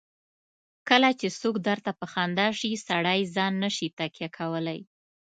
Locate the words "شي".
2.59-2.71, 3.75-3.87